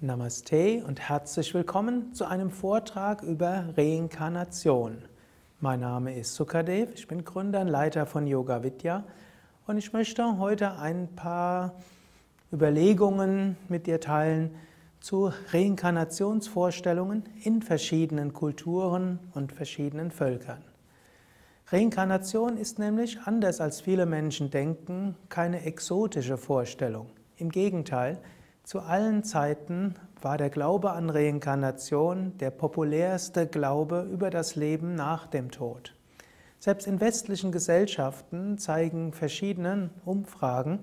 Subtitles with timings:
[0.00, 4.98] Namaste und herzlich willkommen zu einem Vortrag über Reinkarnation.
[5.58, 9.02] Mein Name ist Sukadev, ich bin Gründer und Leiter von Yoga Vidya
[9.66, 11.74] und ich möchte heute ein paar
[12.52, 14.54] Überlegungen mit dir teilen
[15.00, 20.62] zu Reinkarnationsvorstellungen in verschiedenen Kulturen und verschiedenen Völkern.
[21.72, 27.10] Reinkarnation ist nämlich, anders als viele Menschen denken, keine exotische Vorstellung.
[27.36, 28.20] Im Gegenteil,
[28.68, 35.26] zu allen Zeiten war der Glaube an Reinkarnation der populärste Glaube über das Leben nach
[35.26, 35.94] dem Tod.
[36.58, 40.80] Selbst in westlichen Gesellschaften zeigen verschiedene Umfragen,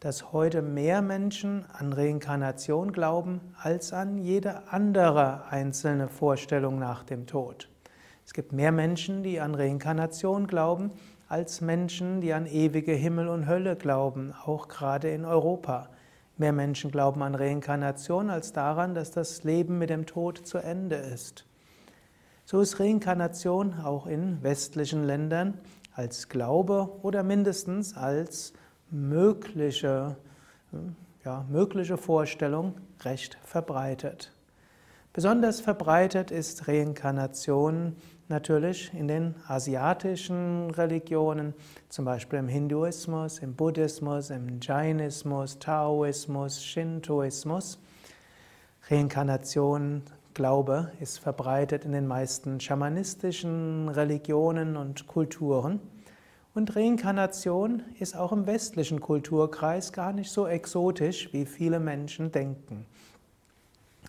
[0.00, 7.26] dass heute mehr Menschen an Reinkarnation glauben als an jede andere einzelne Vorstellung nach dem
[7.26, 7.68] Tod.
[8.24, 10.90] Es gibt mehr Menschen, die an Reinkarnation glauben,
[11.28, 15.90] als Menschen, die an ewige Himmel und Hölle glauben, auch gerade in Europa.
[16.40, 20.96] Mehr Menschen glauben an Reinkarnation als daran, dass das Leben mit dem Tod zu Ende
[20.96, 21.44] ist.
[22.46, 25.58] So ist Reinkarnation auch in westlichen Ländern
[25.92, 28.54] als Glaube oder mindestens als
[28.90, 30.16] mögliche,
[31.26, 34.32] ja, mögliche Vorstellung recht verbreitet.
[35.12, 37.96] Besonders verbreitet ist Reinkarnation
[38.28, 41.52] natürlich in den asiatischen Religionen,
[41.88, 47.80] zum Beispiel im Hinduismus, im Buddhismus, im Jainismus, Taoismus, Shintoismus.
[48.88, 50.02] Reinkarnation,
[50.32, 55.80] Glaube ist verbreitet in den meisten schamanistischen Religionen und Kulturen.
[56.54, 62.86] Und Reinkarnation ist auch im westlichen Kulturkreis gar nicht so exotisch, wie viele Menschen denken.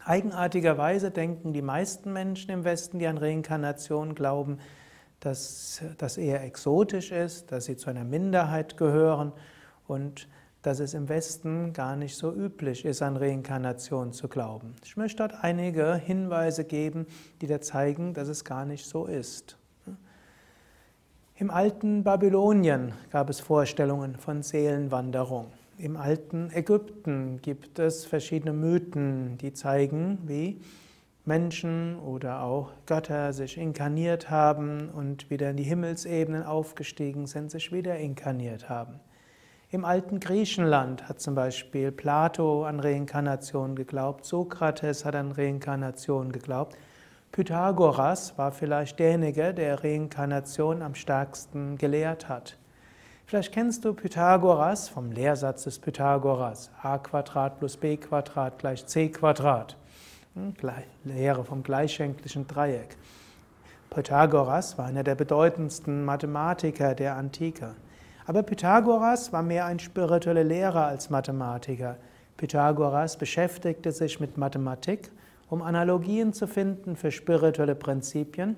[0.05, 4.57] Eigenartigerweise denken die meisten Menschen im Westen, die an Reinkarnation glauben,
[5.19, 9.31] dass das eher exotisch ist, dass sie zu einer Minderheit gehören
[9.87, 10.27] und
[10.63, 14.75] dass es im Westen gar nicht so üblich ist, an Reinkarnation zu glauben.
[14.83, 17.07] Ich möchte dort einige Hinweise geben,
[17.41, 19.57] die da zeigen, dass es gar nicht so ist.
[21.35, 25.47] Im alten Babylonien gab es Vorstellungen von Seelenwanderung.
[25.81, 30.61] Im alten Ägypten gibt es verschiedene Mythen, die zeigen, wie
[31.25, 37.71] Menschen oder auch Götter sich inkarniert haben und wieder in die Himmelsebenen aufgestiegen sind, sich
[37.71, 38.99] wieder inkarniert haben.
[39.71, 46.77] Im alten Griechenland hat zum Beispiel Plato an Reinkarnation geglaubt, Sokrates hat an Reinkarnation geglaubt,
[47.31, 52.59] Pythagoras war vielleicht derjenige, der Reinkarnation am stärksten gelehrt hat.
[53.31, 56.69] Vielleicht kennst du Pythagoras vom Lehrsatz des Pythagoras.
[56.83, 57.97] a plus b
[58.57, 59.09] gleich c.
[60.33, 60.53] Hm,
[61.05, 62.97] Lehre vom gleichschenklichen Dreieck.
[63.89, 67.75] Pythagoras war einer der bedeutendsten Mathematiker der Antike.
[68.25, 71.95] Aber Pythagoras war mehr ein spiritueller Lehrer als Mathematiker.
[72.35, 75.09] Pythagoras beschäftigte sich mit Mathematik,
[75.49, 78.57] um Analogien zu finden für spirituelle Prinzipien.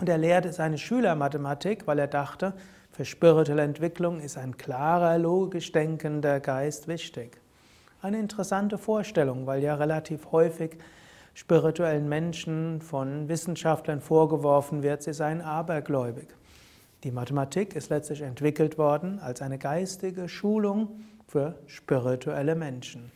[0.00, 2.54] Und er lehrte seine Schüler Mathematik, weil er dachte,
[2.98, 7.40] für spirituelle Entwicklung ist ein klarer, logisch denkender Geist wichtig.
[8.02, 10.76] Eine interessante Vorstellung, weil ja relativ häufig
[11.32, 16.26] spirituellen Menschen von Wissenschaftlern vorgeworfen wird, sie seien abergläubig.
[17.04, 23.12] Die Mathematik ist letztlich entwickelt worden als eine geistige Schulung für spirituelle Menschen.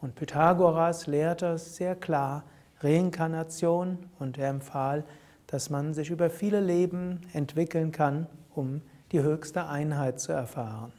[0.00, 2.44] Und Pythagoras lehrte sehr klar
[2.80, 5.04] Reinkarnation und er empfahl,
[5.48, 8.80] dass man sich über viele Leben entwickeln kann, um
[9.12, 10.92] die höchste Einheit zu erfahren.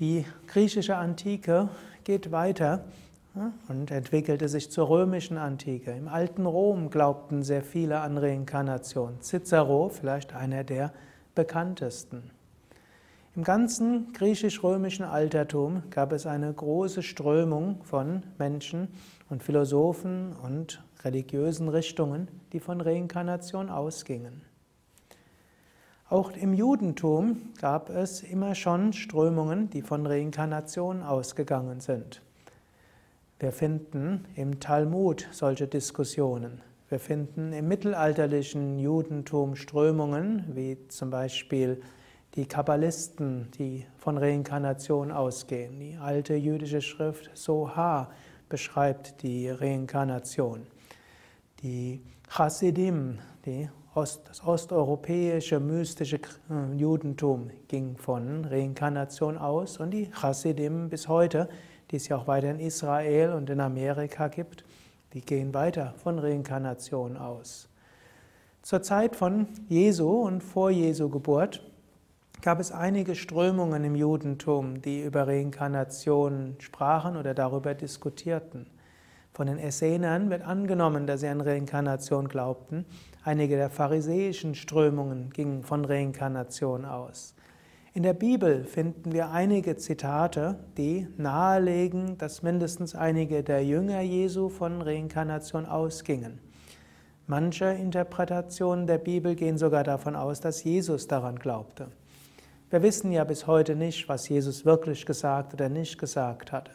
[0.00, 1.68] Die griechische Antike
[2.02, 2.84] geht weiter
[3.68, 5.92] und entwickelte sich zur römischen Antike.
[5.92, 9.20] Im alten Rom glaubten sehr viele an Reinkarnation.
[9.20, 10.92] Cicero, vielleicht einer der
[11.34, 12.30] bekanntesten.
[13.36, 18.88] Im ganzen griechisch-römischen Altertum gab es eine große Strömung von Menschen
[19.28, 24.42] und Philosophen und religiösen Richtungen, die von Reinkarnation ausgingen.
[26.14, 32.22] Auch im Judentum gab es immer schon Strömungen, die von Reinkarnation ausgegangen sind.
[33.40, 36.60] Wir finden im Talmud solche Diskussionen.
[36.88, 41.82] Wir finden im mittelalterlichen Judentum Strömungen, wie zum Beispiel
[42.36, 45.80] die Kabbalisten, die von Reinkarnation ausgehen.
[45.80, 48.08] Die alte jüdische Schrift Soha
[48.48, 50.64] beschreibt die Reinkarnation.
[51.60, 60.10] Die Chassidim, die Ost, das osteuropäische mystische äh, Judentum ging von Reinkarnation aus und die
[60.10, 61.48] Chassidim bis heute,
[61.90, 64.64] die es ja auch weiter in Israel und in Amerika gibt,
[65.12, 67.68] die gehen weiter von Reinkarnation aus.
[68.62, 71.62] Zur Zeit von Jesu und vor Jesu Geburt
[72.42, 78.66] gab es einige Strömungen im Judentum, die über Reinkarnation sprachen oder darüber diskutierten.
[79.34, 82.84] Von den Essenern wird angenommen, dass sie an Reinkarnation glaubten.
[83.24, 87.34] Einige der pharisäischen Strömungen gingen von Reinkarnation aus.
[87.94, 94.50] In der Bibel finden wir einige Zitate, die nahelegen, dass mindestens einige der Jünger Jesu
[94.50, 96.38] von Reinkarnation ausgingen.
[97.26, 101.88] Manche Interpretationen der Bibel gehen sogar davon aus, dass Jesus daran glaubte.
[102.70, 106.70] Wir wissen ja bis heute nicht, was Jesus wirklich gesagt oder nicht gesagt hatte.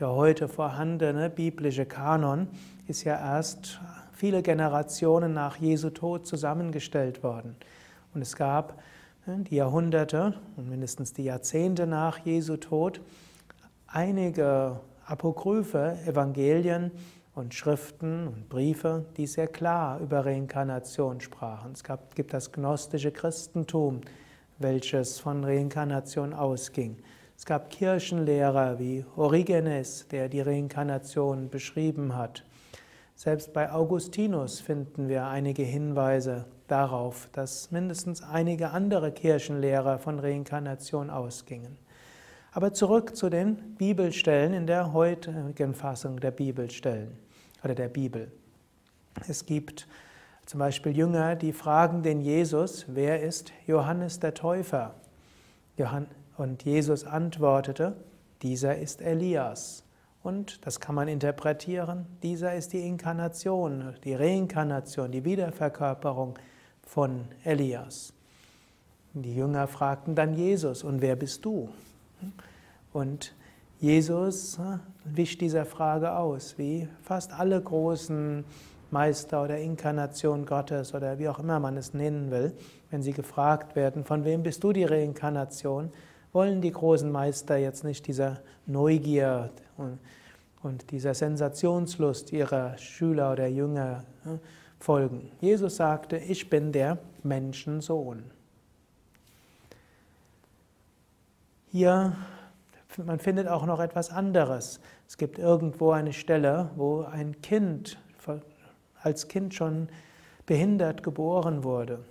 [0.00, 2.48] Der heute vorhandene biblische Kanon
[2.88, 3.78] ist ja erst
[4.12, 7.54] viele Generationen nach Jesu Tod zusammengestellt worden.
[8.12, 8.82] Und es gab
[9.24, 13.00] ne, die Jahrhunderte und mindestens die Jahrzehnte nach Jesu Tod
[13.86, 16.90] einige apokryphe Evangelien
[17.36, 21.70] und Schriften und Briefe, die sehr klar über Reinkarnation sprachen.
[21.72, 24.00] Es gab, gibt das gnostische Christentum,
[24.58, 26.96] welches von Reinkarnation ausging.
[27.36, 32.44] Es gab Kirchenlehrer wie Origenes, der die Reinkarnation beschrieben hat.
[33.16, 41.10] Selbst bei Augustinus finden wir einige Hinweise darauf, dass mindestens einige andere Kirchenlehrer von Reinkarnation
[41.10, 41.78] ausgingen.
[42.52, 47.18] Aber zurück zu den Bibelstellen in der heutigen Fassung der Bibelstellen
[47.62, 48.30] oder der Bibel.
[49.28, 49.88] Es gibt
[50.46, 54.94] zum Beispiel Jünger, die fragen den Jesus, wer ist Johannes der Täufer?
[56.36, 57.96] Und Jesus antwortete,
[58.42, 59.84] dieser ist Elias.
[60.22, 66.38] Und das kann man interpretieren, dieser ist die Inkarnation, die Reinkarnation, die Wiederverkörperung
[66.82, 68.14] von Elias.
[69.12, 71.68] Die Jünger fragten dann Jesus, und wer bist du?
[72.92, 73.34] Und
[73.78, 78.44] Jesus äh, wischt dieser Frage aus, wie fast alle großen
[78.90, 82.54] Meister oder Inkarnation Gottes oder wie auch immer man es nennen will,
[82.90, 85.90] wenn sie gefragt werden, von wem bist du die Reinkarnation,
[86.34, 89.98] wollen die großen Meister jetzt nicht dieser Neugier und,
[90.62, 94.40] und dieser Sensationslust ihrer Schüler oder Jünger ne,
[94.80, 95.30] folgen.
[95.40, 98.24] Jesus sagte, ich bin der Menschensohn.
[101.70, 102.16] Hier,
[103.04, 104.80] man findet auch noch etwas anderes.
[105.08, 107.96] Es gibt irgendwo eine Stelle, wo ein Kind
[109.02, 109.88] als Kind schon
[110.46, 112.04] behindert geboren wurde.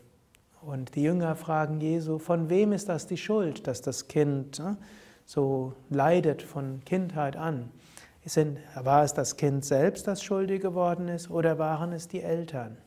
[0.65, 4.77] Und die Jünger fragen Jesu, von wem ist das die Schuld, dass das Kind ne,
[5.25, 7.69] so leidet von Kindheit an?
[8.75, 12.77] War es das Kind selbst, das schuldig geworden ist, oder waren es die Eltern?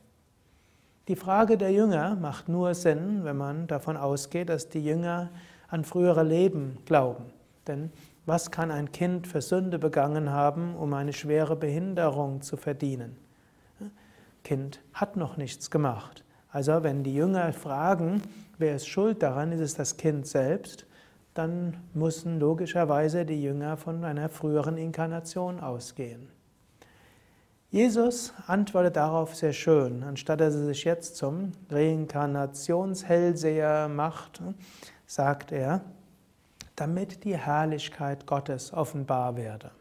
[1.08, 5.30] Die Frage der Jünger macht nur Sinn, wenn man davon ausgeht, dass die Jünger
[5.68, 7.26] an frühere Leben glauben.
[7.66, 7.92] Denn
[8.24, 13.16] was kann ein Kind für Sünde begangen haben, um eine schwere Behinderung zu verdienen?
[14.42, 16.24] Kind hat noch nichts gemacht.
[16.50, 18.22] Also wenn die Jünger fragen,
[18.58, 20.86] wer ist schuld daran, ist es das Kind selbst,
[21.34, 26.28] dann müssen logischerweise die Jünger von einer früheren Inkarnation ausgehen.
[27.70, 30.02] Jesus antwortet darauf sehr schön.
[30.02, 34.40] Anstatt dass er sich jetzt zum Reinkarnationshellseher macht,
[35.06, 35.82] sagt er,
[36.74, 39.72] damit die Herrlichkeit Gottes offenbar werde.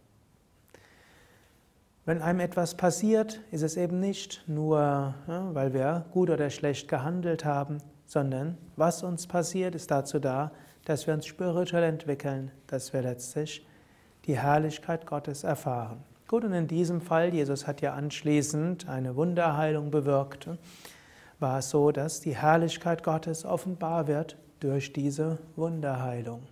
[2.07, 7.45] Wenn einem etwas passiert, ist es eben nicht nur, weil wir gut oder schlecht gehandelt
[7.45, 10.51] haben, sondern was uns passiert, ist dazu da,
[10.85, 13.65] dass wir uns spirituell entwickeln, dass wir letztlich
[14.27, 16.03] die Herrlichkeit Gottes erfahren.
[16.27, 20.47] Gut, und in diesem Fall, Jesus hat ja anschließend eine Wunderheilung bewirkt,
[21.39, 26.43] war es so, dass die Herrlichkeit Gottes offenbar wird durch diese Wunderheilung.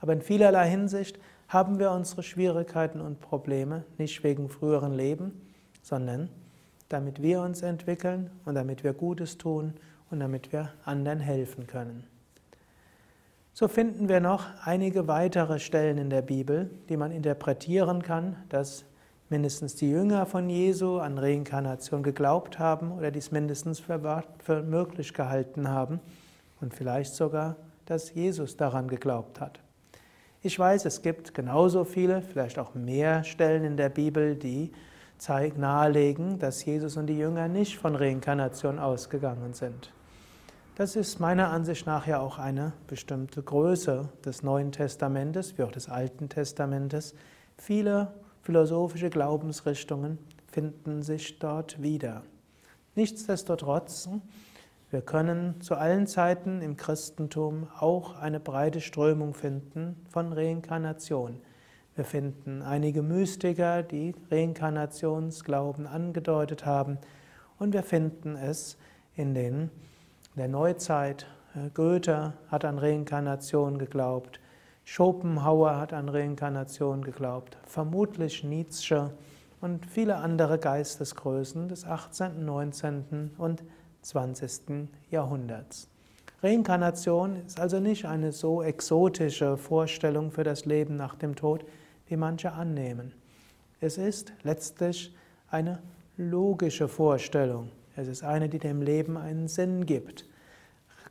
[0.00, 5.40] Aber in vielerlei Hinsicht haben wir unsere Schwierigkeiten und Probleme nicht wegen früheren Leben,
[5.82, 6.28] sondern
[6.88, 9.74] damit wir uns entwickeln und damit wir Gutes tun
[10.10, 12.04] und damit wir anderen helfen können.
[13.52, 18.84] So finden wir noch einige weitere Stellen in der Bibel, die man interpretieren kann, dass
[19.30, 25.68] mindestens die Jünger von Jesu an Reinkarnation geglaubt haben oder dies mindestens für, möglich gehalten
[25.68, 26.00] haben
[26.60, 29.60] und vielleicht sogar, dass Jesus daran geglaubt hat.
[30.42, 34.70] Ich weiß, es gibt genauso viele, vielleicht auch mehr Stellen in der Bibel, die
[35.56, 39.92] nahelegen, dass Jesus und die Jünger nicht von Reinkarnation ausgegangen sind.
[40.76, 45.72] Das ist meiner Ansicht nach ja auch eine bestimmte Größe des Neuen Testamentes, wie auch
[45.72, 47.14] des Alten Testamentes.
[47.56, 48.12] Viele
[48.42, 52.22] philosophische Glaubensrichtungen finden sich dort wieder.
[52.94, 54.10] Nichtsdestotrotz
[54.90, 61.40] wir können zu allen Zeiten im Christentum auch eine breite Strömung finden von Reinkarnation.
[61.94, 66.98] Wir finden einige Mystiker, die Reinkarnationsglauben angedeutet haben,
[67.58, 68.76] und wir finden es
[69.14, 69.70] in, den,
[70.34, 71.26] der Neuzeit
[71.56, 74.40] Äh, Goethe hat an Reinkarnation geglaubt.
[74.84, 77.58] Schopenhauer hat an Reinkarnation geglaubt.
[77.64, 79.10] Vermutlich Nietzsche
[79.60, 83.32] und viele andere Geistesgrößen des 18., 19.
[83.38, 83.64] und
[84.06, 84.88] 20.
[85.10, 85.88] Jahrhunderts.
[86.40, 91.64] Reinkarnation ist also nicht eine so exotische Vorstellung für das Leben nach dem Tod,
[92.06, 93.12] wie manche annehmen.
[93.80, 95.12] Es ist letztlich
[95.50, 95.82] eine
[96.16, 97.72] logische Vorstellung.
[97.96, 100.24] Es ist eine, die dem Leben einen Sinn gibt.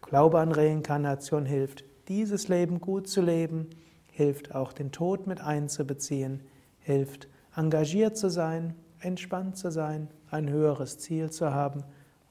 [0.02, 3.72] Glaube an Reinkarnation hilft, dieses Leben gut zu leben,
[4.10, 6.44] hilft auch den Tod mit einzubeziehen,
[6.80, 11.84] hilft engagiert zu sein, entspannt zu sein, ein höheres Ziel zu haben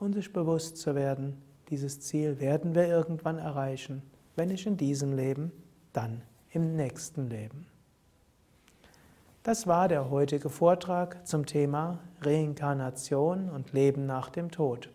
[0.04, 4.02] und sich bewusst zu werden, dieses Ziel werden wir irgendwann erreichen.
[4.37, 5.50] Wenn nicht in diesem Leben,
[5.92, 6.20] dann
[6.52, 7.66] im nächsten Leben.
[9.42, 14.90] Das war der heutige Vortrag zum Thema Reinkarnation und Leben nach dem Tod.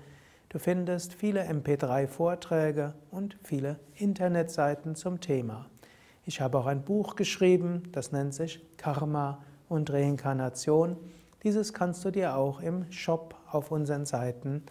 [0.47, 5.65] Du findest viele MP3-Vorträge und viele Internetseiten zum Thema.
[6.23, 10.95] Ich habe auch ein Buch geschrieben, das nennt sich Karma und Reinkarnation.
[11.43, 14.63] Dieses kannst du dir auch im Shop auf unseren Seiten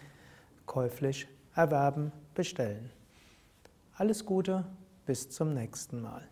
[0.64, 2.88] käuflich erwerben, bestellen.
[3.97, 4.64] Alles Gute,
[5.04, 6.23] bis zum nächsten Mal.